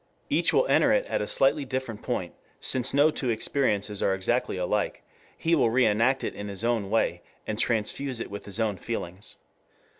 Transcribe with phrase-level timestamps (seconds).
[0.31, 4.57] Each will enter it at a slightly different point, since no two experiences are exactly
[4.57, 5.03] alike;
[5.37, 9.37] he will reenact it in his own way, and transfuse it with his own feelings.